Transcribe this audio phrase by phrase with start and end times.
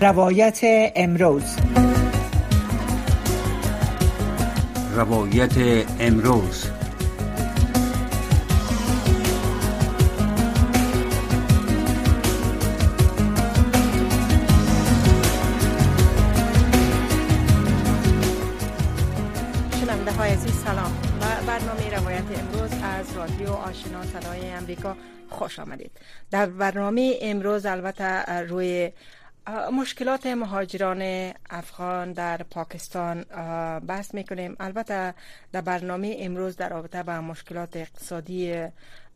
[0.00, 0.60] روایت
[0.96, 1.42] امروز.
[4.96, 6.66] روایت امروز.
[19.80, 20.92] شنونده های عزیز سلام.
[21.20, 24.96] و برنامه روایت امروز از رادیو آشنا صدای امریکا
[25.30, 25.90] خوش آمدید.
[26.30, 28.90] در برنامه امروز البته روی
[29.72, 33.22] مشکلات مهاجران افغان در پاکستان
[33.78, 34.56] بحث می‌کنیم.
[34.60, 35.14] البته
[35.52, 38.66] در برنامه امروز در رابطه با مشکلات اقتصادی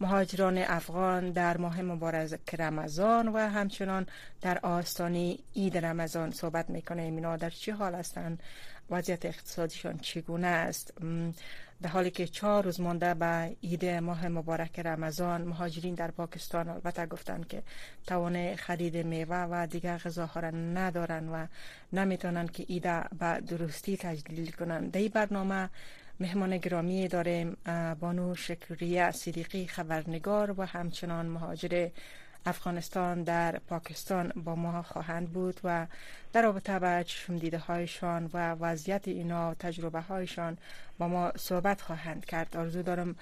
[0.00, 4.06] مهاجران افغان در ماه مبارک رمضان و همچنان
[4.40, 7.14] در آستانه عید رمضان صحبت می‌کنیم.
[7.14, 8.42] اینا در چه حال هستند؟
[8.90, 10.94] وضعیت اقتصادیشان چگونه است؟
[11.82, 17.06] در حالی که چهار روز مانده به عید ماه مبارک رمضان مهاجرین در پاکستان البته
[17.06, 17.62] گفتند که
[18.06, 21.46] توان خرید میوه و دیگر غذاها را ندارن و
[21.92, 22.82] نمی‌تونن که عید
[23.18, 24.92] به درستی تجلیل کنند.
[24.92, 25.68] در این برنامه
[26.20, 27.56] مهمان گرامی داریم
[28.00, 31.88] بانو شکریه صدیقی خبرنگار و همچنان مهاجر
[32.46, 35.86] افغانستان در پاکستان با ما خواهند بود و
[36.32, 40.58] در رابطه با چشم دیده هایشان و وضعیت اینا تجربه هایشان
[40.98, 42.56] با ما صحبت خواهند کرد.
[42.56, 43.16] آرزو دارم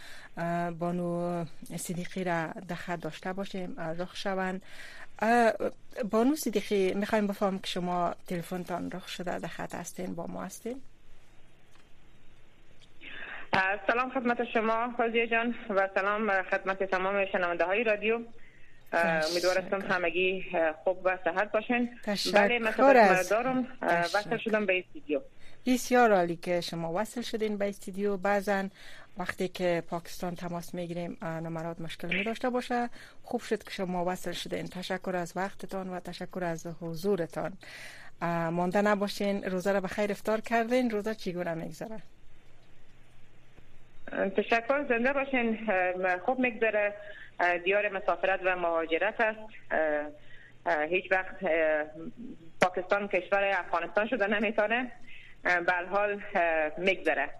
[0.79, 1.45] بانو
[1.77, 4.63] صدیقی را دخت داشته باشیم رخ شوند.
[6.11, 10.81] بانو صدیقی می‌خوایم بفهم که شما تلفنتان رخ شده دخت هستین با ما هستین؟
[13.87, 18.21] سلام خدمت شما فوزیه جان و سلام خدمت تمام شنونده های رادیو.
[18.92, 20.44] امیدوارم همگی
[20.84, 21.91] خوب و صحت باشین.
[22.34, 22.70] بله من
[23.31, 23.67] دارم.
[23.83, 25.20] وصل شدم به استودیو.
[25.67, 28.16] بسیار عالی که شما وصل شدین به استودیو.
[28.16, 28.69] بعضا
[29.19, 32.89] وقتی که پاکستان تماس می‌گیریم نمرات مشکل می داشته باشه.
[33.22, 34.66] خوب شد که شما وصل شدین.
[34.66, 37.53] تشکر از وقتتان و تشکر از حضورتان.
[38.50, 39.44] مانده نباشین.
[39.44, 40.91] روزه را به خیر افتار کردین.
[40.91, 41.98] روزه چگونه میگذره؟
[44.37, 44.84] تشکر.
[44.88, 45.59] زنده باشین.
[46.25, 46.94] خوب میگذره.
[47.65, 49.38] دیار مسافرت و مهاجرت است.
[50.91, 51.34] هیچ وقت
[52.60, 54.93] پاکستان کشور افغانستان شده نمی‌تونه
[55.43, 56.21] به حال
[56.78, 57.31] میگذره.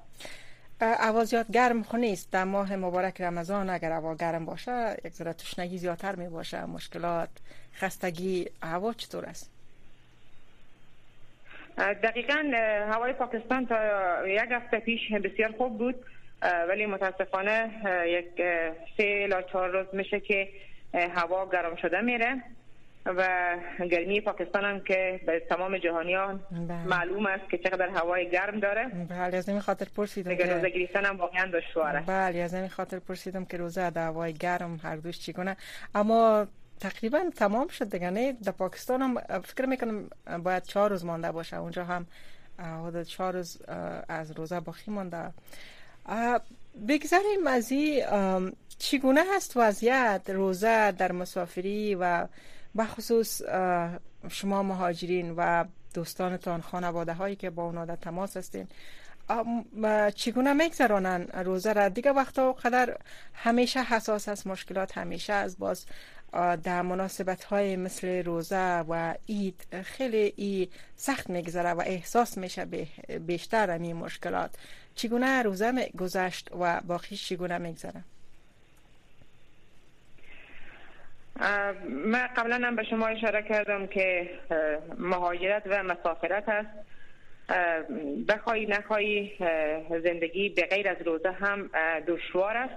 [0.81, 5.78] عوازیات گرم خو نیست در ماه مبارک رمضان اگر هوا گرم باشه یک ذره تشنگی
[5.78, 7.28] زیادتر می باشه مشکلات
[7.75, 9.50] خستگی هوا چطور است؟
[11.78, 12.53] دقیقا
[12.92, 13.76] هوای پاکستان تا
[14.28, 16.04] یک هفته پیش بسیار خوب بود.
[16.43, 17.71] ولی متاسفانه
[18.06, 18.43] یک
[18.97, 20.49] سه الا چهار روز میشه که
[20.94, 22.43] هوا گرم شده میره
[23.06, 23.28] و
[23.91, 26.84] گرمی پاکستان هم که به تمام جهانیان بله.
[26.84, 28.88] معلوم است که چقدر هوای گرم داره.
[29.10, 32.00] بله از این خاطر پرسیدم که روزه گرفتن هم واقعا دشواره.
[32.00, 35.56] بله از این خاطر پرسیدم که روزه در هوای گرم هر دوش چگونه.
[35.94, 36.47] اما
[36.81, 40.09] تقریبا تمام شد دیگه نه؟ در پاکستان هم فکر می‌کنم
[40.43, 41.56] باید چهار روز مانده باشه.
[41.56, 42.06] اونجا هم
[42.59, 43.62] حدود چهار روز
[44.09, 45.31] از روزه باقی مانده.
[46.88, 48.02] بگذاریم از این
[48.78, 52.26] چگونه هست وضعیت روزه در مسافری و
[52.78, 53.42] بخصوص
[54.28, 55.64] شما مهاجرین و
[55.94, 58.69] دوستانتان خانواده هایی که با اونا در تماس هستین
[60.14, 62.96] چگونه میگذرانن روزه را؟ دیگه وقتا قدر
[63.34, 65.86] همیشه حساس است مشکلات همیشه از باز
[66.62, 72.64] در مناسبت های مثل روزه و عید خیلی ای سخت میگذره و احساس میشه
[73.26, 74.50] بیشتر این مشکلات.
[74.98, 78.03] چگونه روزه گذشت و باقی چگونه میگذره؟
[81.88, 84.31] من قبلا هم به شما اشاره کردم که
[84.98, 86.69] مهاجرت و مسافرت است
[88.28, 89.31] بخوای نخوای
[90.04, 91.70] زندگی به غیر از روزه هم
[92.06, 92.75] دشوار است.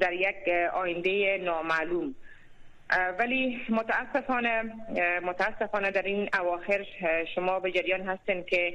[0.00, 2.14] در یک آینده نامعلوم.
[3.18, 4.62] ولی متاسفانه
[5.22, 6.86] متاسفانه در این اواخر
[7.34, 8.74] شما به جریان هستین که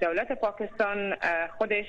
[0.00, 1.16] دولت پاکستان
[1.58, 1.86] خودش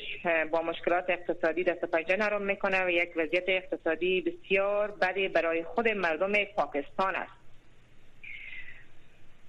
[0.51, 5.87] با مشکلات اقتصادی دست پنجه نرم می‌کنه و یک وضعیت اقتصادی بسیار بدی برای خود
[5.87, 7.31] مردم پاکستان است.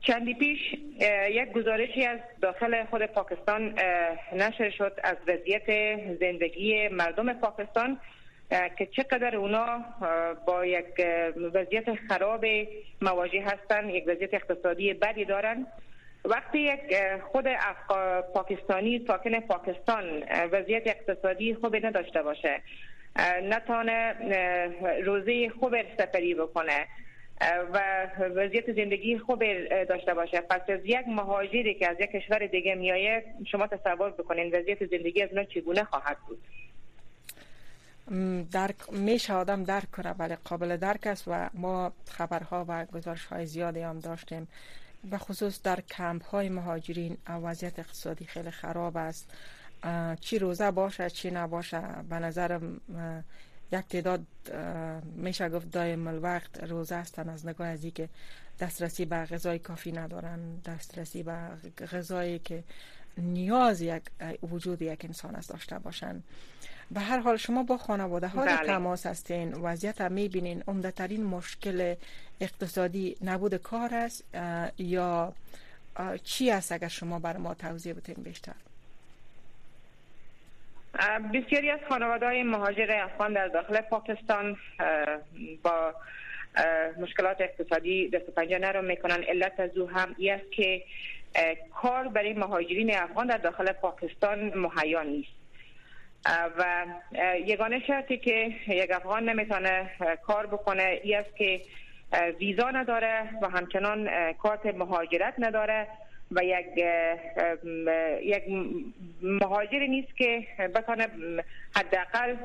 [0.01, 0.59] چندی پیش
[1.31, 3.79] یک گزارشی از داخل خود پاکستان
[4.33, 8.01] نشر شد از وضعیت زندگی مردم پاکستان
[8.51, 9.85] که چقدر اونا
[10.47, 10.87] با یک
[11.55, 12.45] وضعیت خراب
[13.03, 15.67] مواجه هستند یک وضعیت اقتصادی بدی دارند
[16.25, 16.81] وقتی یک
[17.33, 17.45] خود
[18.35, 20.23] پاکستانی ساکن پاکستان
[20.53, 22.63] وضعیت اقتصادی خوبی نداشته باشه
[23.43, 24.15] نتانه
[25.05, 26.87] روزی خوب سفری بکنه
[27.73, 29.45] و وضعیت زندگی خوب
[29.85, 34.55] داشته باشه پس از یک مهاجری که از یک کشور دیگه میایه شما تصور بکنین
[34.55, 36.39] وضعیت زندگی از اونها چگونه خواهد بود؟
[38.53, 43.47] درک میشه آدم درک کنه ولی قابل درک است و ما خبرها و گزارش های
[43.47, 44.49] زیادی هم داشتیم.
[45.11, 49.31] به خصوص در کمپ های مهاجرین وضعیت اقتصادی خیلی خراب است.
[50.21, 52.81] چی روزه باشه چی نباشه؟ به نظرم
[53.73, 54.27] یک تعداد
[55.17, 58.09] میشه گفت دایم الوقت روزه هستن از نگاه از که
[58.61, 61.39] دسترسی به غذای کافی ندارن دسترسی به
[61.93, 62.65] غذایی که
[63.19, 64.03] نیاز یک
[64.43, 66.23] وجود یک انسان است داشته باشن.
[66.91, 68.57] به هر حال شما با خانواده ها بله.
[68.57, 70.65] تماس هستین وضعیت هم می‌بینین.
[70.69, 71.95] عمدترین مشکل
[72.41, 74.25] اقتصادی نبود کار است
[74.79, 75.33] یا
[76.25, 78.53] چی است اگر شما بر ما توضیح بتین بیشتر؟
[81.35, 84.57] بسیاری از خانواده های مهاجر افغان در داخل پاکستان
[85.63, 85.95] با
[86.97, 89.23] مشکلات اقتصادی دست و پنجه نرم می‌کنن.
[89.23, 90.83] علت از او هم ای است که
[91.75, 95.42] کار برای مهاجرین افغان در داخل پاکستان مهیا نیست.
[96.27, 96.87] و
[97.47, 99.91] یگانه شرطی که یک افغان نمی‌تونه
[100.27, 101.61] کار بکنه ای است که
[102.41, 105.87] ویزا نداره و همچنان کارت مهاجرت نداره
[106.31, 106.67] و یک
[108.23, 108.43] یک
[109.23, 111.09] مهاجری نیست که بتونه
[111.77, 112.37] حداقل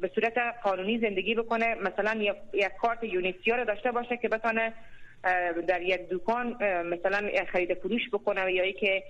[0.00, 1.74] به صورت قانونی زندگی بکنه.
[1.74, 2.22] مثلا
[2.52, 4.72] یک کارت یونیسیا داشته باشه که بتونه
[5.66, 6.46] در یک دکان
[6.84, 9.02] مثلا خرید فروش بکنه یا که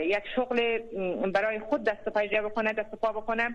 [0.00, 0.78] یک شغل
[1.34, 3.54] برای خود دست پنجه بکنه دست پا بکنه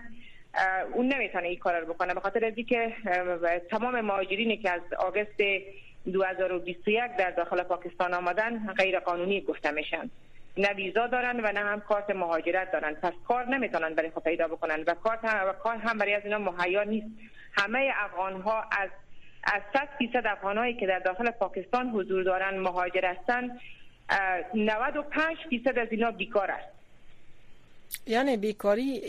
[0.94, 2.14] اون نمی‌تونه این کار رو بکنه.
[2.14, 2.94] به خاطر از که
[3.72, 5.42] تمام مهاجرینی که از آگست
[6.14, 10.10] 2021 در داخل پاکستان آمدن غیر قانونی گفته میشن.
[10.58, 12.94] نه ویزا دارن و نه هم کارت مهاجرت دارن.
[12.94, 16.24] پس کار نمی‌تونن برای خود پیدا بکنن و کارت هم و کار هم برای از
[16.25, 17.08] اینا مهیا نیست.
[17.58, 18.90] همه افغان ها از
[19.44, 23.60] از 100 درصد افغانایی که در داخل پاکستان حضور دارن مهاجر هستن
[24.54, 26.68] 95 درصد از اینا بیکار است.
[28.07, 29.01] یعنی بیکاری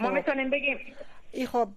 [0.00, 0.78] ما می‌تونیم بگیم.
[1.32, 1.68] ای خب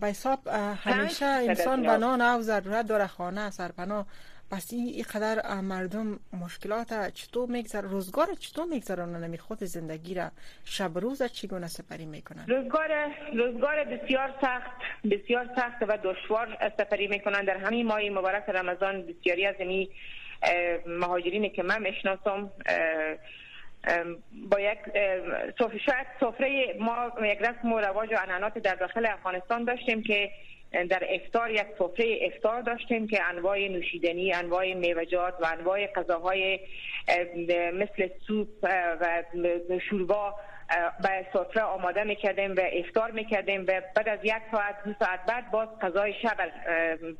[0.00, 0.38] به حساب
[0.84, 4.06] همیشه انسان بنا او ضرورت داره خانه سرپناه
[4.50, 10.30] پس این قدر مردم مشکلات چطور میگذر روزگار چطور میگذرانن خود زندگی را
[10.64, 12.88] شب روز چگونه سپری می‌کنن؟ روزگار
[13.34, 14.70] روزگار بسیار سخت
[15.10, 17.44] بسیار سخت و دشوار سپری می‌کنن.
[17.44, 19.88] در همین ماه مبارک رمضان بسیاری از این
[20.86, 22.50] مهاجرین که من می‌شناسم
[24.50, 24.78] با یک
[25.86, 26.06] شاید
[26.80, 30.30] ما یک رسم و رواج و عنعنات در داخل افغانستان داشتیم که
[30.72, 36.60] در افتار یک سفره افتار داشتیم که انواع نوشیدنی انواع میوجات و انواع غذاهای
[37.72, 38.48] مثل سوپ
[39.00, 39.22] و
[39.90, 40.34] شوربا
[41.02, 45.50] به سفره آماده می‌کردیم و افتار می‌کردیم و بعد از یک ساعت دو ساعت بعد
[45.50, 46.36] باز غذای شب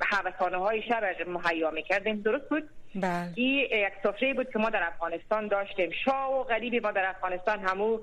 [0.01, 2.23] حوثانه های شب مهیا می‌کردیم.
[2.23, 3.33] درست بود؟ بله.
[3.35, 5.91] این یک سفره بود که ما در افغانستان داشتیم.
[6.05, 7.99] شاه و غریبی ما در افغانستان همو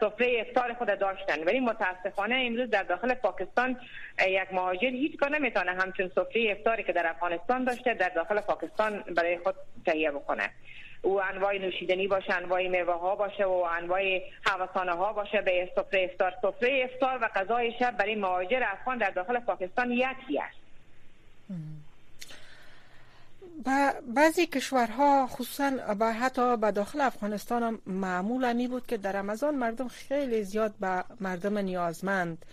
[0.00, 1.44] سفره افتار خود داشتن.
[1.44, 3.76] ولی متاسفانه امروز در داخل پاکستان
[4.28, 9.04] یک مهاجر هیچ کار نمی‌تونه همچون سفره افتاری که در افغانستان داشته در داخل پاکستان
[9.16, 9.54] برای خود
[9.86, 10.50] تهیه بکنه.
[11.02, 16.04] او انواع نوشیدنی باشه انواع میوه ها باشه و انواع حواسانه ها باشه به سفره
[16.04, 20.58] افتار سفره افتار و غذای شب برای مهاجر افغان در داخل پاکستان یکی است.
[24.14, 29.54] بعضی کشورها خصوصا با حتی به داخل افغانستان هم معمول می بود که در رمضان
[29.54, 32.44] مردم خیلی زیاد به مردم نیازمند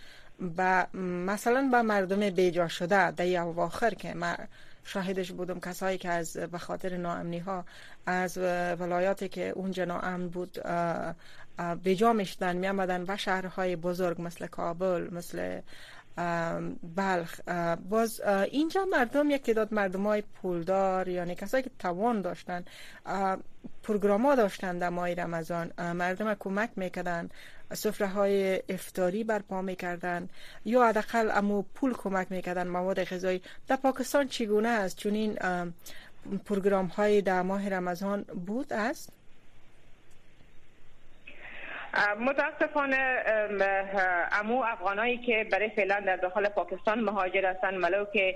[0.57, 0.88] و
[1.25, 4.35] مثلا به مردم بیجا شده در اواخر که ما
[4.83, 7.65] شاهدش بودم کسایی که از به خاطر ناامنی ها
[8.05, 8.38] از
[8.79, 10.60] ولایاتی که اونجا ناامن بود
[11.83, 15.62] بیجا می‌شدن می آمدن و شهرهای بزرگ مثل کابل مثل
[16.96, 17.39] بلخ
[17.89, 22.65] باز اینجا مردم یک داد مردم های پولدار یعنی کسایی که توان داشتن
[23.84, 25.72] پروگرام ها داشتن در ماه رمضان.
[25.77, 27.29] مردم کمک می‌کردن
[27.74, 30.29] سفره های افتاری برپا می‌کردن
[30.65, 33.41] یا حداقل امو پول کمک می‌کردن مواد غذایی.
[33.67, 35.38] در پاکستان چگونه است؟ چون این
[36.46, 39.10] پروگرام های در ماه رمضان بود است؟
[42.19, 43.23] متاسفانه
[44.31, 48.35] امو افغانایی که برای فعلا در داخل پاکستان مهاجر هستند ملو که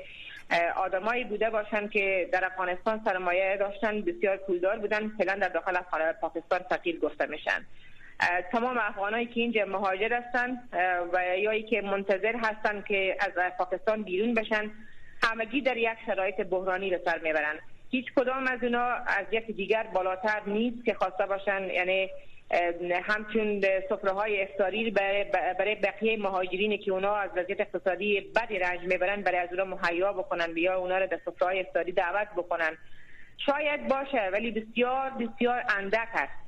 [0.75, 5.77] آدمایی بوده باشند که در افغانستان سرمایه داشتن بسیار پولدار بودن فعلا در داخل
[6.21, 7.65] پاکستان فقیر گفته میشن.
[8.51, 10.69] تمام افغانایی که اینجا مهاجر هستند
[11.13, 14.71] و یایی که منتظر هستند که از پاکستان بیرون بشن
[15.23, 17.59] همگی در یک شرایط بحرانی به سر می‌برند
[17.89, 22.09] هیچ کدام از اونا از یک دیگر بالاتر نیست که خواسته باشن یعنی
[23.03, 29.21] همچون سفره های افتاری برای بقیه مهاجرین که اونا از وضعیت اقتصادی بدی رنج می‌برن
[29.21, 32.77] برای از اونا مهیا بکنن یا اونا رو در سفره های افتاری دعوت بکنن.
[33.37, 36.47] شاید باشه ولی بسیار بسیار اندک است.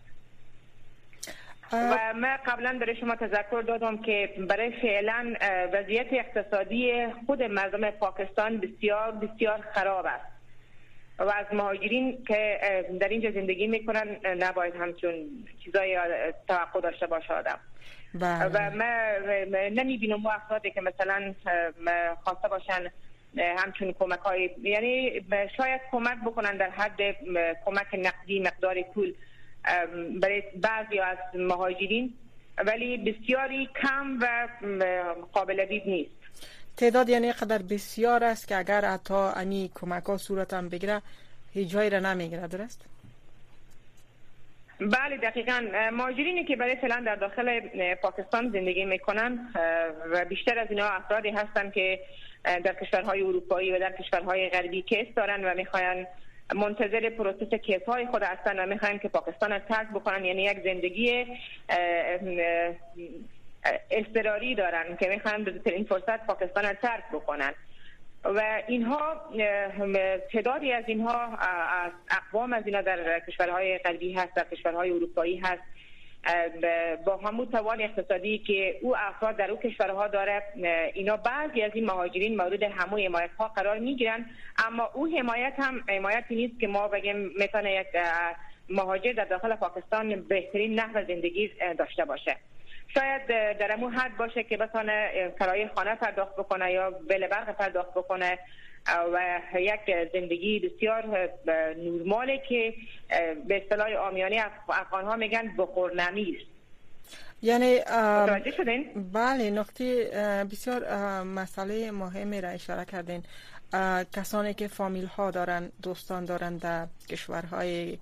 [1.72, 5.34] و من قبلا برای شما تذکر دادم که برای فعلا
[5.74, 10.39] وضعیت اقتصادی خود مردم پاکستان بسیار بسیار خراب است.
[11.20, 12.60] و از مهاجرین که
[13.00, 15.14] در اینجا زندگی می‌کنن نباید همچون
[15.64, 15.98] چیزای
[16.48, 17.60] توقع داشته باشه آدم.
[18.14, 18.46] بله.
[18.46, 21.34] و ما نمی‌بینم افرادی که مثلا
[22.24, 22.92] خواسته باشن
[23.38, 25.22] همچون کمک های یعنی
[25.58, 27.02] شاید کمک بکنن در حد
[27.66, 29.14] کمک نقدی مقدار پول
[30.22, 32.14] برای بعضی از مهاجرین
[32.66, 34.48] ولی بسیاری کم و
[35.32, 36.19] قابل دید نیست.
[36.80, 41.02] تعداد یعنی قدر بسیار است که اگر حتی امی کمک ها صورت هم بگیره
[41.54, 42.86] هیچ جایی را نمی‌گیره درست؟
[44.80, 47.60] بله دقیقا مهاجرینی که برای فعلا در داخل
[47.96, 49.40] پاکستان زندگی می‌کنن
[50.12, 52.00] و بیشتر از اینا افرادی هستن که
[52.44, 56.08] در کشورهای اروپایی و در کشورهای غربی کیس دارن و می‌خواین
[56.56, 60.64] منتظر process case های خود هستن و می‌خواین که پاکستان را ترک بکنن یعنی یک
[60.64, 61.26] زندگی
[63.92, 67.54] اضطراری دارن که می‌خواین به این فرصت پاکستان را ترک بکنن.
[68.24, 69.22] و اینها
[70.32, 71.38] تعدادی از اینها
[71.68, 75.62] از اقوام از اینها در کشورهای غربی هست در کشورهای اروپایی هست.
[77.06, 80.44] با همون توان اقتصادی که او افراد در او کشورها داره.
[80.94, 84.26] اینا بعضی از این مهاجرین مورد همون حمایت ها قرار می‌گیرن.
[84.66, 87.88] اما او حمایت هم حمایتی نیست که ما بگیم می‌تونه یک
[88.70, 92.38] مهاجر در داخل پاکستان بهترین نحو زندگی داشته باشه.
[92.94, 93.28] شاید
[93.58, 98.40] در امو حد باشه که بتانه کرایه خانه پرداخت بکنه یا بل برق پرداخت بکنه.
[99.14, 99.80] و یک
[100.14, 101.30] زندگی بسیار
[101.78, 102.74] نورماله که
[103.48, 106.46] به اصطلاح آمیانی افغان ها میگن بخور نمیست
[107.42, 107.80] یعنی
[109.14, 110.06] بله نقطه
[110.52, 110.84] بسیار
[111.24, 113.24] مسئله مهمی را اشاره کردین.
[114.14, 117.98] کسانی که فامیل ها دارن دوستان دارن در کشورهای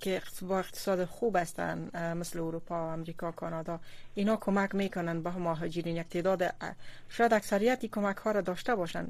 [0.00, 3.80] که با اقتصاد خوب هستن مثل اروپا امریکا کانادا.
[4.14, 5.96] اینا کمک می‌کنن به مهاجرین.
[5.96, 6.42] یک تعداد
[7.08, 9.06] شاید اکثریتی کمک ها را داشته باشن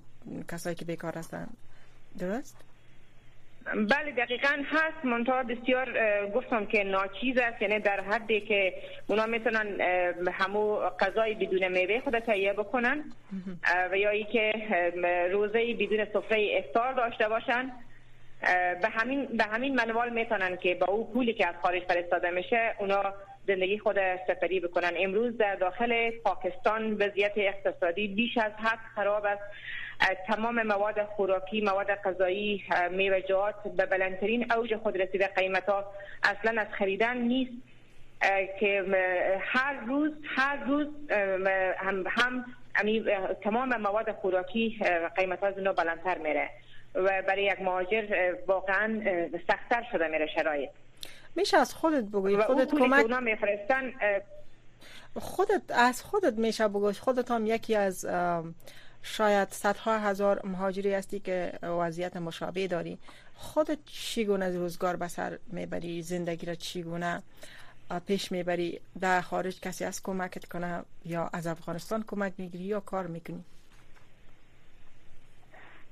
[0.48, 1.46] کسایی که بیکار هستن.
[2.18, 2.56] درست؟
[3.64, 5.04] بله دقیقا هست.
[5.04, 5.86] منتها بسیار
[6.34, 7.62] گفتم که ناچیز است.
[7.62, 8.74] یعنی در حدی که
[9.06, 9.80] اونا می‌تونن
[10.32, 13.04] همو غذای بدون میوه خود تهیه بکنن.
[13.90, 14.52] و یا ای که
[15.32, 17.72] روزه بدون سفره افطار داشته باشن.
[18.82, 22.74] به همین به همین منوال می‌تونن که با او پولی که از خارج فرستاده میشه
[22.78, 23.14] اونا
[23.46, 24.92] زندگی خود سفری بکنن.
[24.96, 29.42] امروز در داخل پاکستان وضعیت اقتصادی بیش از حد خراب است.
[30.26, 35.26] تمام مواد خوراکی مواد غذایی میوجات به بلندترین اوج خود رسیده.
[35.26, 35.84] قیمت ها
[36.22, 37.52] اصلا از خریدن نیست.
[38.60, 38.84] که
[39.40, 40.86] هر روز هر روز
[41.78, 42.44] هم, هم
[43.44, 44.78] تمام مواد خوراکی
[45.16, 46.50] قیمت ها بلندتر میره.
[46.94, 49.00] و برای یک مهاجر واقعا
[49.46, 50.70] سختتر شده میره شرایط.
[51.36, 53.92] میشه از خودت بگوی خودت کمک میفرستن
[55.20, 58.06] خودت از خودت میشه بگوی خودت هم یکی از
[59.02, 62.98] شاید صدها هزار مهاجری هستی که وضعیت مشابه داری.
[63.34, 67.22] خودت چیگونه روزگار بسر می‌بری؟ زندگی را چیگونه
[68.06, 73.06] پیش می‌بری؟ در خارج کسی از کمکت کنه یا از افغانستان کمک می‌گیری یا کار
[73.06, 73.44] می‌کنی؟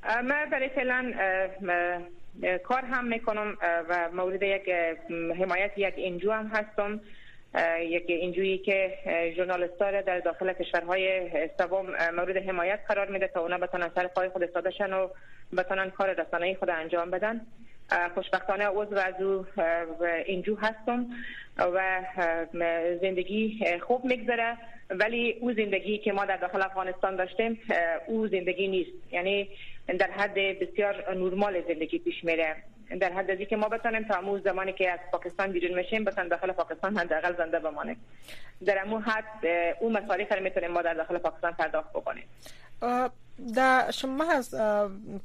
[0.05, 1.13] من برای فعلا
[2.65, 3.57] کار هم می‌کنم
[3.89, 4.69] و مورد یک
[5.39, 7.01] حمایت یک انجو هم هستم
[7.81, 8.99] یک انجویی که
[9.37, 14.43] ژورنالیست در داخل کشورهای سوم مورد حمایت قرار میده تا اونا بتونن سر پای خود
[14.43, 15.09] استادشن و
[15.57, 17.41] بتونن کار رسانه‌ای خود انجام بدن.
[18.15, 19.47] خوشبختانه عضو از او
[20.27, 21.07] انجو هستم
[21.59, 22.03] و
[23.01, 24.57] زندگی خوب میگذره.
[24.91, 27.61] ولی او زندگی که ما در داخل افغانستان داشتیم
[28.07, 28.91] او زندگی نیست.
[29.13, 29.49] یعنی
[29.87, 32.57] در حد بسیار نرمال زندگی پیش میره.
[33.01, 36.29] در حد ازی که ما بتانیم تا امو زمانی که از پاکستان بیرون میشیم بتان
[36.29, 37.97] داخل پاکستان حداقل زنده بمانیم.
[38.67, 39.47] در امو حد
[39.81, 42.25] او مصارف رو می‌تونیم ما در داخل پاکستان پرداخت بکنیم.
[43.55, 44.55] در شما از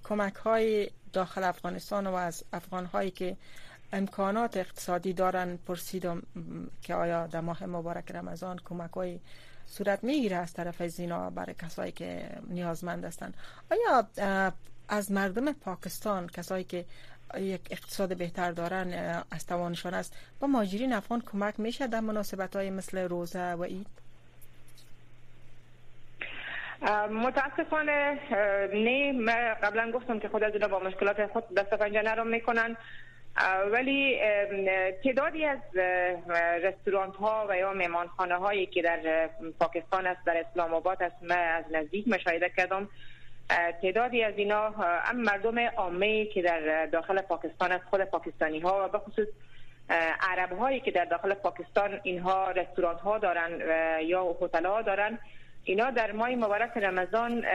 [0.04, 3.38] کمک های داخل افغانستان و از افغان هایی که
[3.94, 6.24] امکانات اقتصادی دارن پرسیدم
[6.82, 9.20] که آیا در ماه مبارک رمضان کمک های
[9.68, 13.34] صورت می‌گیره از طرف زینا برای کسایی که نیازمند هستند
[13.72, 14.08] آیا
[14.90, 16.86] از مردم پاکستان کسایی که
[17.38, 18.94] یک اقتصاد بهتر دارن
[19.32, 23.88] از توانشان است با ماجرین افغان کمک میشه در مناسبت های مثل روزه و اید
[27.12, 28.20] متاسفانه
[29.14, 32.78] نه قبلا گفتم که خود از با مشکلات خود دست پنجه نرم می‌کنن.
[33.72, 34.20] ولی
[35.04, 35.60] تعدادی از
[36.64, 41.38] رستوران ها و یا مهمانخانه هایی که در پاکستان است در اسلام آباد است من
[41.38, 42.90] از نزدیک مشاهده کردم.
[43.82, 48.88] تعدادی از اینا هم مردم عامه که در داخل پاکستان است خود پاکستانی ها و
[48.92, 49.28] به خصوص
[50.20, 53.62] عرب هایی که در داخل پاکستان اینها رستوران ها دارن
[54.02, 55.20] یا هتل ها دارن
[55.64, 57.46] اینا در ماه مبارک رمضان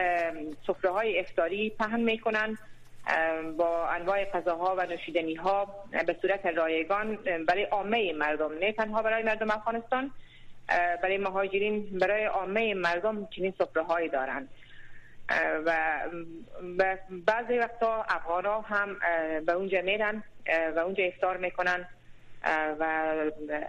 [0.67, 2.57] سفره های افطاری پهن می‌کنن.
[3.57, 7.15] با انواع غذاها و نوشیدنی ها به صورت رایگان
[7.47, 10.11] برای عامه مردم نه تنها برای مردم افغانستان
[11.03, 14.49] برای مهاجرین برای عامه مردم چنین سفره هایی دارند
[15.65, 18.97] و بعضی وقتا افغان ها هم
[19.45, 20.23] به اونجا میرن
[20.75, 21.87] و اونجا افطار می‌کنن.
[22.79, 23.13] و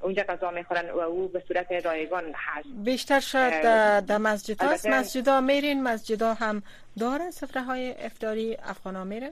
[0.02, 3.62] اونجا غذا می‌خورن و او به صورت رایگان هست بیشتر شاید
[4.06, 6.62] در مسجد هست مسجد ها میرین مسجد ها هم
[6.98, 9.30] دارن؟ سفره های افطاری افغان ها میرن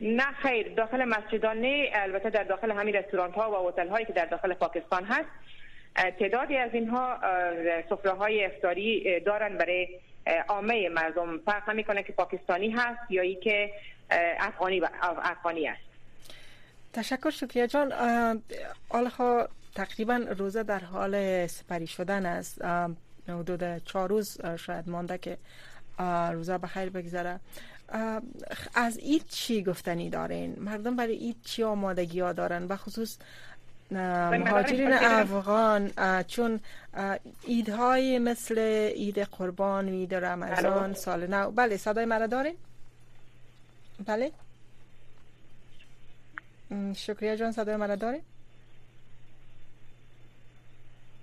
[0.00, 0.74] نه خیر.
[0.74, 4.26] داخل مسجد ها نه البته در داخل همین رستوران ها و هتل هایی که در
[4.26, 5.28] داخل پاکستان هست.
[6.18, 7.18] تعدادی از اینها
[7.90, 9.88] سفره های افطاری دارن برای
[10.48, 11.38] عامه مردم.
[11.38, 13.70] فرق نمی‌کنه که پاکستانی هست یا ای که
[14.40, 15.87] افغانی افغانی است.
[16.98, 17.92] تشکر شکریه جان.
[18.88, 22.64] آلها تقریبا روزه در حال سپری شدن است.
[23.28, 25.38] حدود چهار روز شاید مانده که
[26.32, 27.40] روزه بخیر بگذره.
[28.74, 33.16] از اید چی گفتنی دارین؟ مردم برای اید چی آمادگی ها دارن؟ و خصوص
[33.90, 35.90] مهاجرین افغان
[36.22, 36.60] چون
[37.46, 38.58] ایدهای مثل
[38.94, 41.50] اید قربان و اید رمضان سال نو.
[41.50, 42.54] بله صدای مرا دارین؟
[44.06, 44.32] بله.
[46.96, 48.22] شکریه جان صدای مرا دارین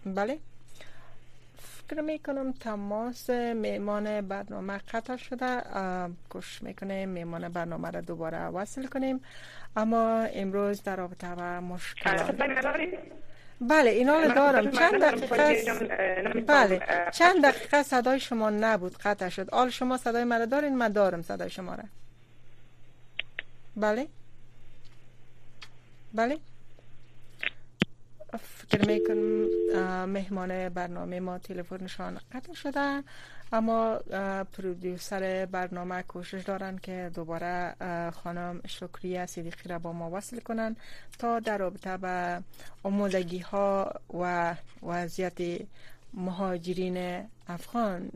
[0.05, 0.39] بله.
[1.57, 5.61] فکر می‌کنم تماس میمان برنامه قطع شده.
[6.29, 9.21] کش می‌کنه میمان برنامه را دوباره وصل کنیم.
[9.77, 12.35] اما امروز در رابطه با مشکلات
[13.61, 14.71] بله اینا دارم.
[14.71, 19.49] چند دقیقه بله چند دقیقه صدای شما نبود قطع شد.
[19.49, 21.83] آل شما صدای مرا دارین؟ من دارم صدای شما را
[23.77, 24.07] بله.
[26.15, 26.37] بله.
[28.39, 33.03] فکر می‌کنم مهمان برنامه ما تلفنشان قطع شده
[33.53, 33.97] اما
[34.53, 37.75] پرودیوسر برنامه کوشش دارن که دوباره
[38.11, 40.75] خانم شکریه صدیقی را با ما وصل کنن
[41.19, 42.43] تا در رابطه به
[42.83, 45.61] آمودگی ها و وضعیت
[46.13, 48.07] مهاجرین افغان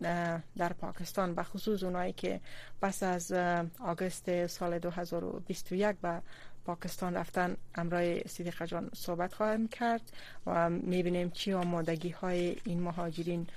[0.57, 2.39] در پاکستان به خصوص اونایی که
[2.81, 3.31] پس از
[3.79, 6.21] آگست سال 2021 به
[6.69, 10.01] پاکستان رفتن امرای صدیقه جان صحبت خواهیم کرد
[10.45, 13.47] و می‌بینیم چی آمادگی های این مهاجرین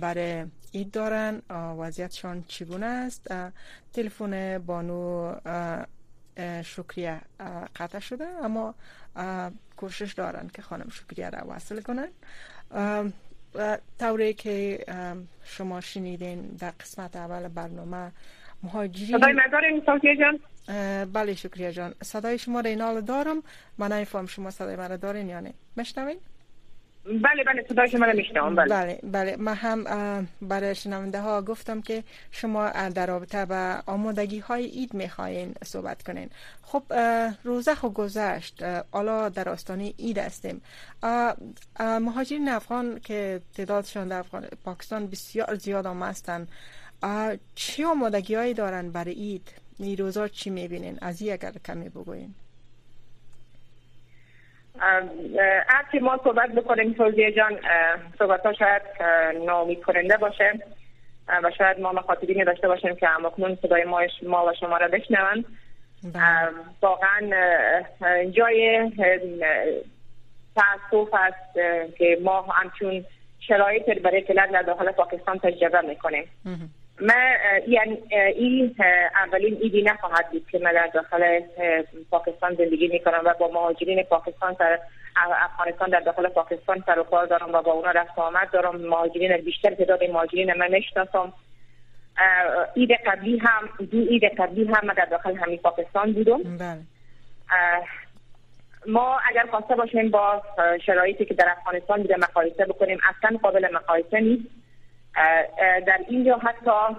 [0.00, 1.42] برای اید دارن
[1.78, 3.34] وضعیتشان چگونه است.
[3.92, 5.34] تلفن بانو
[6.64, 7.20] شکریه
[7.76, 8.74] قطع شده اما
[9.76, 12.08] کوشش دارن که خانم شکریه را وصل کنن.
[13.98, 14.84] طوری که
[15.44, 18.12] شما شنیدین در قسمت اول برنامه
[18.62, 19.20] مهاجرین
[20.20, 20.40] جان.
[21.12, 21.94] بله شکریه جان.
[22.02, 23.42] صدای شما را اینال دارم.
[23.78, 25.54] من نمیفهم شما صدای مرا دارین یا نه.
[25.76, 26.18] مشنوین؟
[27.04, 28.66] بله بله صدای شما را بله.
[28.66, 29.36] بله بله.
[29.36, 35.54] من هم برای شنونده ها گفتم که شما در رابطه با آمادگی های اید می‌خواین
[35.64, 36.30] صحبت کنین.
[36.62, 36.82] خب
[37.44, 38.62] روزه خو گذشت.
[38.92, 40.62] حالا در آستانه اید هستیم.
[41.80, 44.22] مهاجرین افغان که تعدادشان در
[44.64, 46.48] پاکستان بسیار زیاد هستند.
[47.54, 52.34] چه آمادگی هایی دارن برای اید نیروزا چی می‌بینین؟ از این اگر کمی بگوین.
[55.92, 57.58] که ما صحبت بکنیم توزیه جان
[58.18, 58.82] صحبت ها شاید
[59.46, 60.52] نامید کننده باشه
[61.28, 65.44] و شاید ما مخاطبینی داشته باشیم که همکنون صدای ما, ما و شما را بشنون.
[66.04, 66.22] بله.
[66.82, 67.30] واقعا
[68.30, 68.90] جای
[70.54, 71.54] تاسف است
[71.98, 73.04] که ما همچون
[73.40, 76.24] شرایط برای کلد در داخل پاکستان تجربه می‌کنیم.
[77.00, 77.32] من
[77.68, 78.02] یعنی
[78.36, 78.76] این
[79.26, 81.40] اولین ایدی نخواهد بود که من در داخل
[82.10, 84.78] پاکستان زندگی می‌کنم و با مهاجرین پاکستان سر
[85.16, 89.36] افغانستان در داخل پاکستان سر و کار دارم و با اونا رفت آمد دارم مهاجرین
[89.36, 91.32] بیشتر تعداد مهاجرین من نشناسم
[92.74, 96.42] اید قبلی هم دو اید قبلی هم من در داخل همین پاکستان بودم.
[96.42, 96.78] بله.
[98.86, 100.42] ما اگر خواسته باشیم با
[100.86, 104.44] شرایطی که در افغانستان بوده مقایسه بکنیم اصلا قابل مقایسه نیست.
[105.86, 106.96] در اینجا حتی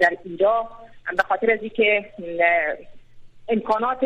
[0.00, 0.68] در اینجا
[1.16, 2.04] به خاطر از اینکه
[3.48, 4.04] امکانات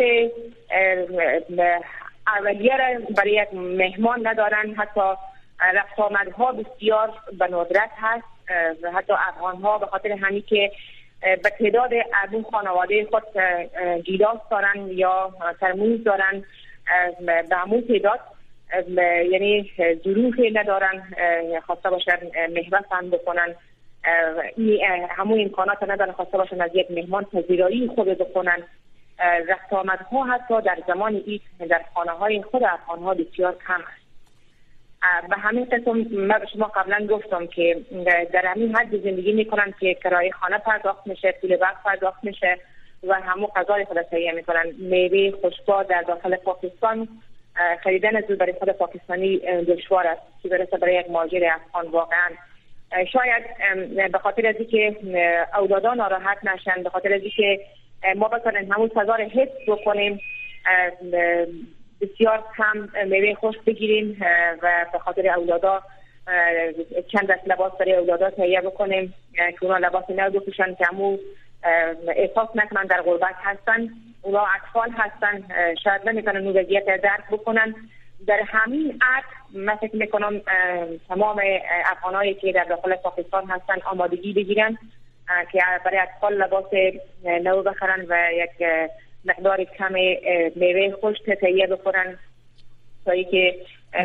[2.27, 5.15] اولیه را برای یک مهمان ندارن حتی
[5.75, 8.25] رفت آمدها بسیار به ندرت هست
[8.95, 10.71] حتی افغان ها به خاطر همین که
[11.23, 13.23] به تعداد از اون خانواده خود
[14.05, 16.45] گیلاس دارن یا ترموز دارن
[17.27, 18.21] به همون تعداد
[19.33, 19.71] یعنی
[20.05, 21.03] ظروفی ندارن
[21.67, 22.19] خواسته باشن
[22.55, 23.55] مهبت بکنن.
[25.11, 28.63] همون امکانات ندارن خواسته باشن از یک مهمان پذیرایی خود بکنن.
[29.49, 29.73] رفت
[30.13, 34.09] ها حتی در زمان اید در خانه های خود افغان ها بسیار کم است.
[35.29, 37.81] به همین قسم من به شما قبلا گفتم که
[38.33, 42.59] در همین حد زندگی می‌کنن که کرایه خانه پرداخت میشه پول وقت پرداخت میشه
[43.03, 44.65] و همو غذای خود تهیه می‌کنن.
[44.79, 47.09] میوه خوشبا در داخل پاکستان
[47.83, 50.23] خریدن از برای خود پاکستانی دشوار است.
[50.43, 52.29] که برسه برای یک ماجر افغان واقعا.
[53.13, 53.45] شاید
[54.13, 54.97] به خاطر از که
[55.59, 57.61] اولادان ناراحت نشن به خاطر از که
[58.17, 60.21] ما بتونیم همون سزا رو حفظ بکنیم
[62.01, 64.17] بسیار کم میوه خوش بگیریم
[64.63, 65.83] و به خاطر اولادا
[67.13, 71.19] چند دست لباس برای اولادا تهیه بکنیم که اونا لباس نو بپوشن که همو
[72.09, 73.89] احساس نکنن در غربت هستن.
[74.23, 75.45] اونا اطفال هستن.
[75.85, 77.75] شاید نمی‌تونن اون وضعیت درک بکنن.
[78.27, 80.41] در همین عد من فکر می‌کنم
[81.09, 81.43] تمام
[81.85, 84.79] افغانایی که در داخل پاکستان هستن آمادگی بگیرن
[85.53, 86.73] که برای اطفال لباس
[87.25, 88.51] نو بخرن و یک
[89.25, 89.93] مقدار کم
[90.57, 92.19] میوه خوش تهیه بخورن.
[93.05, 93.55] تا که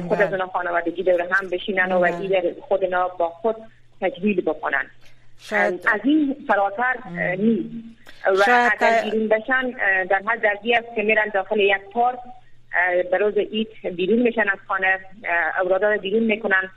[0.08, 3.56] خود از اونا خانوادگی دور هم بشینن و ایده خود اونا با خود
[4.02, 4.86] تجویل بکنن.
[5.40, 6.96] شاید از این فراتر
[7.38, 7.70] نیست.
[8.26, 9.70] و اگر بیرون بشن
[10.10, 12.20] در حد درگی است که میرن داخل یک پارک
[13.12, 15.00] به روز اید بیرون میشن از خانه
[15.62, 16.70] اورادا بیرون می‌کنن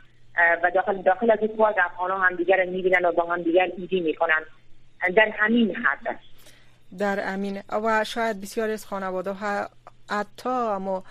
[0.63, 4.01] و داخل داخل از این پارک افغان هم دیگر می‌بینن و با هم دیگر ایدی
[4.01, 4.43] می‌کنن.
[5.17, 6.19] در همین حد
[6.99, 7.63] در امین.
[7.85, 9.69] و شاید بسیار از خانواده ها
[10.11, 11.05] حتی اما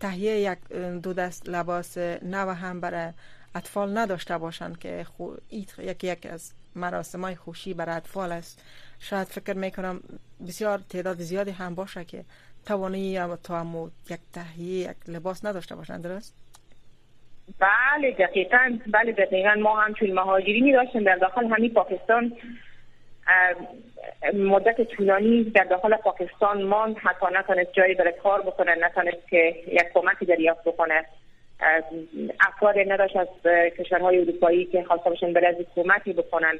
[0.00, 0.58] تهیه یک
[1.02, 3.12] دو دست لباس نو هم برای
[3.54, 5.30] اطفال نداشته باشند که خو...
[5.50, 8.64] یک یک از مراسم های خوشی برای اطفال است.
[8.98, 10.00] شاید فکر می‌کنم
[10.48, 12.24] بسیار تعداد زیادی هم باشه که
[12.66, 16.38] توانایی تا همو یک تهیه یک لباس نداشته باشند درست؟
[17.58, 18.78] بله دقیقا.
[18.86, 19.54] بله دقیقا.
[19.54, 22.32] ما هم چون مهاجرینی داشتیم در داخل همین پاکستان.
[24.34, 26.96] مدت طولانی در داخل پاکستان ماند.
[26.98, 31.04] حتی نتونست جایی برای کار بکنه نتونست که یک کمکی دریافت بکنه.
[32.40, 33.28] افراد نداشت از
[33.78, 36.58] کشورهای اروپایی که خواسته باشن از کمکی بکنن.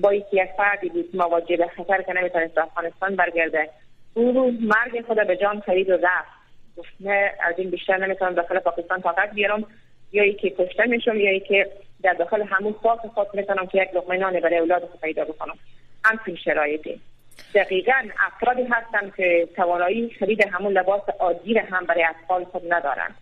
[0.00, 0.24] با یک
[0.56, 3.70] فردی بود مواجه به خطر که نمی‌تونست به افغانستان برگرده.
[4.14, 6.38] او رو مرگ خود به جان خرید و رفت.
[6.76, 9.64] گفت نه از این بیشتر نمی‌تونم داخل پاکستان طاقت بیارم.
[10.12, 11.70] یا ای که کشته میشم یا ای که
[12.02, 15.54] در داخل همون خاک خود می‌تونم که یک لقمه نان برای اولاد پیدا بکنم.
[16.04, 17.00] همچین شرایطی.
[17.54, 23.14] دقیقا افرادی هستن که توانایی خرید همون لباس عادی هم برای اطفال خود ندارن.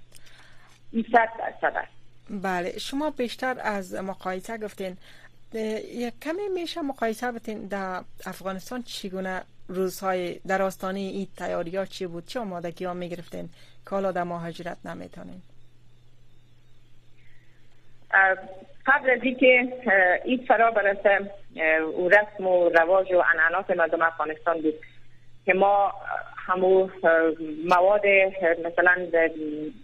[0.96, 1.88] این صد
[2.30, 4.96] بله شما بیشتر از مقایسه گفتین.
[5.54, 12.06] یک کمی میشه مقایسه بتین در افغانستان چگونه روزهای در آستانه این تیاری ها چی
[12.06, 13.48] بود؟ چه آمادگی ها می‌گرفتین
[13.84, 15.42] که حالا در مهاجرت نمی‌تونین؟
[18.86, 19.72] قبل از اینکه
[20.24, 21.30] این فرا برسه
[21.96, 24.74] او رسم و رواج و عنعنات مردم افغانستان بود
[25.46, 25.92] که ما
[26.46, 26.88] همو
[27.64, 28.06] مواد
[28.64, 28.94] مثلا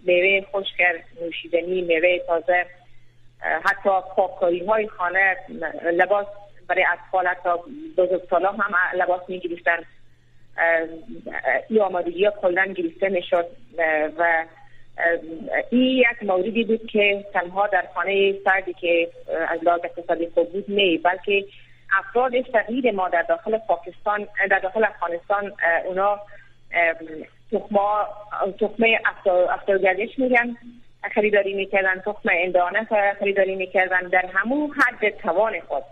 [0.05, 0.81] میوه خشک
[1.21, 2.65] نوشیدنی میوه تازه
[3.41, 5.37] حتی پاککاری های خانه
[5.93, 6.27] لباس
[6.67, 7.49] برای اطفال حتی
[7.97, 9.77] بزرگسالا هم لباس می گرفتن
[11.69, 13.45] این آمادگی ها کلن گرفته می شد
[14.17, 14.45] و
[15.69, 19.09] این یک موردی بود که تنها در خانه سردی که
[19.47, 21.45] از لحاظ اقتصادی خوب بود نه بلکه
[21.99, 25.53] افراد فقیر ما در داخل پاکستان در داخل افغانستان
[25.85, 26.19] اونا
[27.51, 28.07] تخما
[28.59, 28.99] تخمه
[29.49, 30.57] افترگردش میگن
[31.13, 32.87] خریداری می‌کردن تخم اندانه
[33.19, 35.83] خریداری می‌کردن در همون حد توان خود.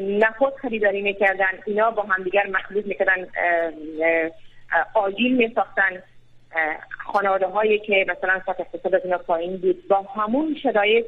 [0.00, 3.26] نخود خریداری می‌کردن اینا با همدیگر مخلوط می‌کردن.
[4.94, 6.02] آجیل میساختن.
[7.12, 11.06] خانواده هایی که مثلا سطح اقتصاد از اینا پایین بود با همون شرایط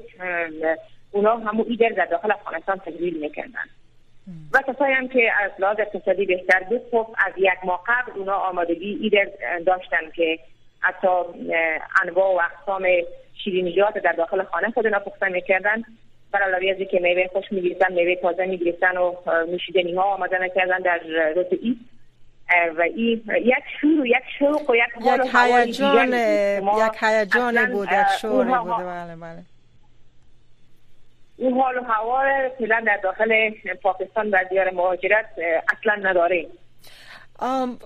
[1.11, 3.65] اونا همون ایدر در داخل افغانستان تجلیل می‌کردن.
[4.53, 8.35] و کسایی هم که از لحاظ اقتصادی بهتر بود خب از یک ماه قبل اونا
[8.35, 9.29] آمادگی ایدر
[9.67, 10.39] داشتن که
[10.81, 11.09] حتی
[12.03, 12.87] انواع و اقسام
[13.45, 15.83] شیرینیات در داخل خانه خود اونا پخته می‌کردن.
[16.33, 19.15] بر علاوه از که میوه خوش می‌گیرن میوه تازه می‌گیرن و
[19.51, 21.01] نوشیدنی ها آماده نکردن در
[21.35, 21.79] روز اید
[22.77, 27.89] و این یک شور و یک شوق و یک حال یک هیجان یک هیجان بود
[27.93, 28.85] یک شور بود.
[28.85, 29.43] بله بله.
[31.39, 33.51] اون حال و هوا فعلا در داخل
[33.83, 35.27] پاکستان و دیار مهاجرت
[35.69, 36.47] اصلا نداره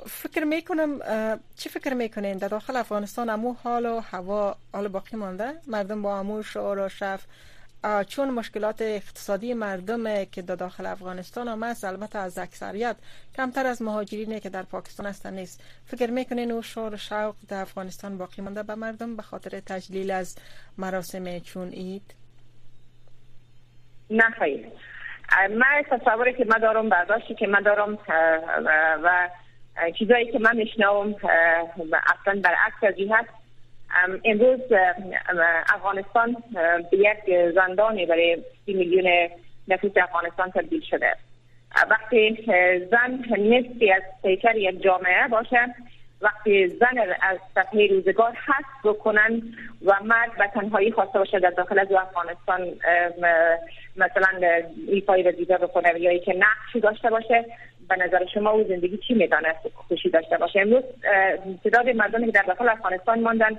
[0.07, 1.01] فکر می‌کنم
[1.57, 6.19] چی فکر می‌کنین؟ در داخل افغانستان امو حال و هوا حال باقی مانده؟ مردم با
[6.19, 7.25] امو شعر و شف
[8.09, 12.97] چون مشکلات اقتصادی مردم که در داخل افغانستان هم است البته از اکثریت
[13.37, 15.61] کمتر از مهاجرینی که در پاکستان هستن نیست.
[15.87, 20.37] فکر می‌کنین او شور شوق در افغانستان باقی مانده به مردم به خاطر تجلیل از
[20.79, 22.15] مراسم چون اید
[24.21, 24.67] خیلی
[25.51, 27.99] من تصوری که من دارم برداشتی که من دارم
[29.03, 29.29] و
[29.99, 31.15] چیزایی که من میشنوم
[31.93, 33.29] اصلا برعکس از هست.
[34.25, 34.61] امروز
[35.75, 36.37] افغانستان
[36.91, 39.31] به یک زندانی برای سی میلیون
[39.69, 41.17] نفوس افغانستان تبدیل شده.
[41.91, 42.47] وقتی
[42.91, 45.75] زن نصفی از پیکر یک جامعه باشه
[46.23, 49.43] وقتی زن از سطح روزگار حس بکنن
[49.85, 52.61] و مرد به تنهایی خواسته باشه در داخل از افغانستان
[53.97, 54.29] مثلا
[54.89, 57.45] ایفای وظیفه بکنه یا که نقشی داشته باشه
[57.89, 60.61] به نظر شما او زندگی چی می‌دانست خوشی داشته باشه.
[60.61, 60.83] امروز
[61.65, 63.59] تعداد مردمی که در داخل افغانستان ماندن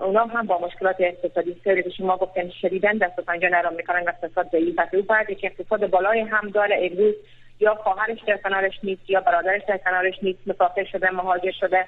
[0.00, 4.02] اونا هم با مشکلات اقتصادی سری که شما گفتن شدیدن دست و پنجه نرم می‌کنن
[4.04, 7.14] و اقتصاد ضعیف او بعد که اقتصاد بالای هم داره امروز
[7.60, 11.84] یا خواهرش در کنارش نیست یا برادرش در کنارش نیست مسافر شده مهاجر شده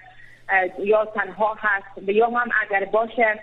[0.79, 3.41] یا تنها هست یا هم اگر باشه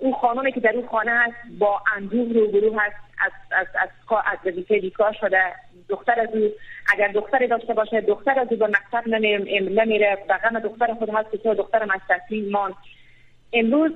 [0.00, 3.88] او خانمی که در اون خانه هست با اندوه روبرو هست از از از
[4.24, 5.42] از وظیفه بیکار شده.
[5.88, 6.50] دختر از او
[6.92, 11.42] اگر دختری داشته باشه دختر از او به مکتب نمیره و غم دختر خود هست
[11.42, 12.74] که دخترم از تحصیل مان
[13.52, 13.92] امروز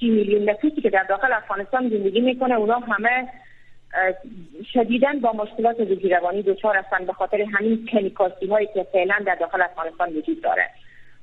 [0.00, 3.28] سی میلیون نفوسی که در داخل افغانستان زندگی می‌کنه اونا همه
[4.72, 9.34] شدیدن با مشکلات روزی روانی دچار هستند به خاطر همین کنیکاسی هایی که فعلا در
[9.34, 10.70] داخل افغانستان وجود داره.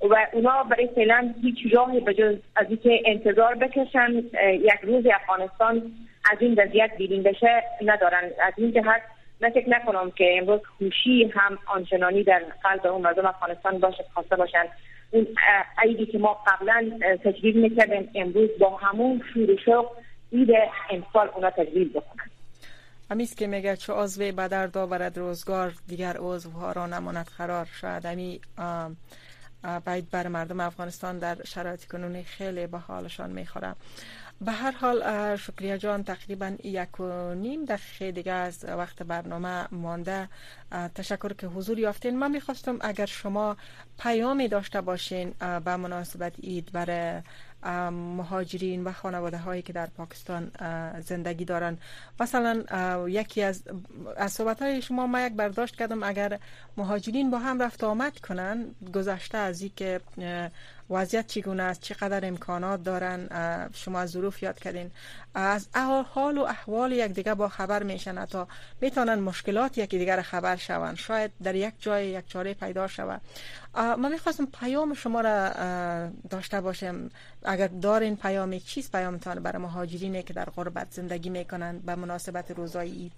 [0.09, 4.11] و اونا برای فعلا هیچ راهی به جز از اینکه انتظار بکشن
[4.53, 5.91] یک روز افغانستان
[6.31, 8.23] از این وضعیت بیرون بشه ندارن.
[8.43, 9.01] از این جهت
[9.41, 14.35] من فکر نکنم که امروز خوشی هم آنچنانی در قلب اون مردم افغانستان باشه خواسته
[14.35, 14.65] باشن.
[15.11, 15.27] اون
[15.77, 16.91] عیدی که ما قبلا
[17.23, 19.91] تجویز می‌کردیم امروز با همون شور و شوق
[20.33, 20.49] عید
[20.89, 22.29] امسال اونا تجویز بکنن.
[23.11, 27.65] همیست که میگه چه عضو بدر داورد روزگار دیگر عضوها را نماند قرار.
[27.81, 28.39] شاید همی
[29.85, 33.75] باید بر مردم افغانستان در شرایط کنونی خیلی به حالشان می‌خوره.
[34.41, 40.29] به هر حال شکریه جان تقریبا یک و نیم دقیقه دیگه از وقت برنامه مانده.
[40.95, 42.19] تشکر که حضور یافتین.
[42.19, 43.57] من می‌خواستم اگر شما
[43.99, 47.21] پیامی داشته باشین به مناسبت اید برای
[47.91, 50.51] مهاجرین و خانواده هایی که در پاکستان
[51.05, 51.77] زندگی دارن.
[52.19, 52.63] مثلا
[53.09, 53.63] یکی از
[54.17, 56.39] از صحبت های شما ما یک برداشت کردم اگر
[56.77, 60.01] مهاجرین با هم رفت آمد کنن گذشته از که
[60.91, 63.27] وضعیت چگونه است؟ چقدر امکانات دارن؟
[63.73, 64.91] شما از ظروف یاد کردین.
[65.35, 65.67] از
[66.13, 68.47] حال و احوال یک دیگه با خبر میشن تا
[68.81, 70.97] می‌تونن مشکلات یکی دیگر خبر شوند.
[70.97, 73.21] شاید در یک جای یک چاره پیدا شود.
[73.75, 75.49] من می‌خواستم پیام شما را
[76.29, 77.09] داشته باشم.
[77.43, 82.91] اگر دارین پیامی چیز پیامتان برای مهاجرینه که در غربت زندگی می‌کنن به مناسبت روزای
[82.91, 83.13] اید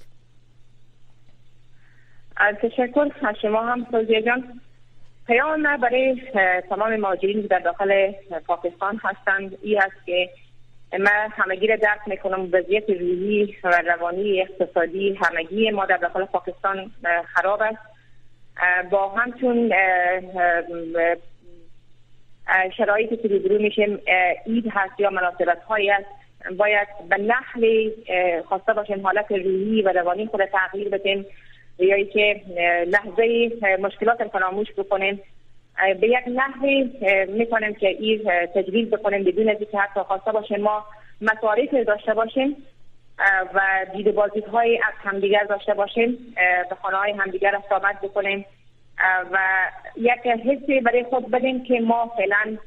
[2.62, 3.10] تشکر.
[3.42, 3.86] شما هم
[4.26, 4.62] جان.
[5.28, 6.22] پیام ما برای
[6.70, 8.12] تمام مهاجرین در داخل
[8.48, 10.30] پاکستان هستند ای است که
[11.00, 16.92] من همگی را درک می‌کنم وضعیت روحی و روانی اقتصادی همگی ما در داخل پاکستان
[17.26, 17.94] خراب است.
[18.92, 19.74] با همچون
[22.78, 24.00] شرایطی که روبرو میشیم
[24.46, 26.06] اید هست یا مناسبت هایی است
[26.58, 27.94] باید به نحلی
[28.50, 31.26] خواسته باشیم حالت روحی و روانی خود تغییر بدیم.
[31.80, 32.42] یا که
[32.88, 35.22] لحظه مشکلات فراموش بکنیم.
[36.02, 36.92] به یک نحوی
[37.28, 38.22] می‌کنیم که این
[38.56, 40.86] تجویز بکنیم بدون از اینکه حتی خواسته باشیم ما
[41.22, 42.58] مصارف داشته باشیم
[43.54, 46.36] و دید بازدید های از همدیگر داشته باشیم
[46.70, 48.46] به خانه های همدیگر استامت بکنیم.
[49.32, 49.40] و
[49.98, 52.58] یک حسی برای خود بدیم که ما فعلا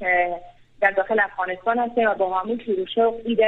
[0.80, 3.40] در داخل افغانستان هستیم و با همون شروع شوق اید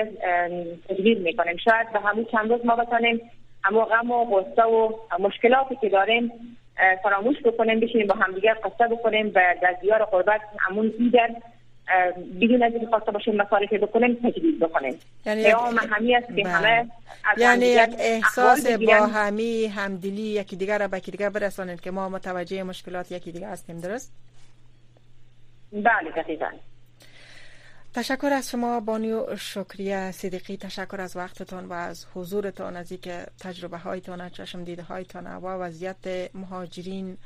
[0.89, 1.57] تجویز می‌کنیم.
[1.57, 3.31] شاید به همون چند روز ما بتانیم
[3.65, 6.33] اما غم و غصه و مشکلاتی که داریم
[7.03, 11.31] فراموش بکنیم بشینیم با همدیگر قصه بکنیم و در دیار قربت همون ایدر
[12.41, 14.99] بدون از اینکه خواسته باشیم مصارف بکنیم تجویز بکنیم.
[15.27, 15.45] یعنی
[15.91, 16.87] همی است که همه
[17.37, 22.09] یعنی یک احساس با همی همدلی یکی دیگر را به یکی دیگر برسانید که ما
[22.09, 24.13] متوجه مشکلات یکی دیگر هستیم درست؟
[25.73, 26.51] بله دقیقا.
[27.99, 30.57] تشکر از شما بانیو شکریه صدیقی.
[30.57, 36.31] تشکر از وقتتان و از حضورتان از اینکه تجربه هایتان چشم دیده هایتان و وضعیت
[36.35, 37.19] مهاجرین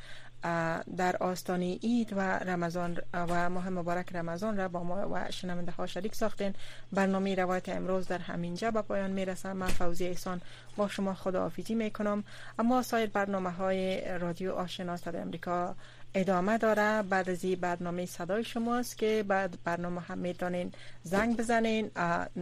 [0.97, 5.87] در آستانه اید و رمضان و ماه مبارک رمضان را با ما و شنونده ها
[5.87, 6.55] شریک ساختین.
[6.93, 10.41] برنامه روایت امروز در همینجا به پایان می‌رسم من فوزی احسان
[10.77, 12.25] با شما خداحافظی می‌کنم.
[12.59, 15.77] اما سایر برنامه های رادیو آشنا صدای امریکا
[16.15, 17.03] ادامه داره.
[17.03, 20.73] بعد از این برنامه صدای شماست که بعد برنامه هم می‌تونین
[21.03, 21.91] زنگ بزنین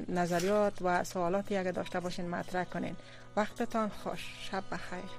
[0.09, 2.97] نظریات و سوالاتی اگر داشته باشین مطرح کنین.
[3.37, 4.35] وقتتان خوش.
[4.51, 5.11] شب بخیر.